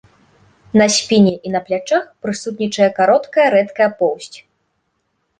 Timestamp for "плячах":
1.67-2.07